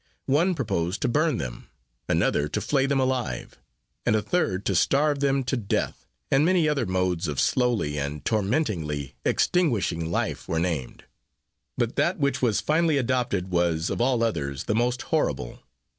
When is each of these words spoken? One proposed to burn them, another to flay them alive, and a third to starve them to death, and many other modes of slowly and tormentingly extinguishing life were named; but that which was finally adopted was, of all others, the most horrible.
One 0.25 0.55
proposed 0.55 0.99
to 1.03 1.07
burn 1.07 1.37
them, 1.37 1.69
another 2.09 2.47
to 2.49 2.59
flay 2.59 2.87
them 2.87 2.99
alive, 2.99 3.59
and 4.03 4.15
a 4.15 4.21
third 4.23 4.65
to 4.65 4.73
starve 4.73 5.19
them 5.19 5.43
to 5.43 5.55
death, 5.55 6.07
and 6.31 6.43
many 6.43 6.67
other 6.67 6.87
modes 6.87 7.27
of 7.27 7.39
slowly 7.39 7.99
and 7.99 8.25
tormentingly 8.25 9.13
extinguishing 9.23 10.09
life 10.11 10.47
were 10.47 10.57
named; 10.57 11.03
but 11.77 11.97
that 11.97 12.17
which 12.17 12.41
was 12.41 12.61
finally 12.61 12.97
adopted 12.97 13.51
was, 13.51 13.91
of 13.91 14.01
all 14.01 14.23
others, 14.23 14.63
the 14.63 14.73
most 14.73 15.03
horrible. 15.03 15.59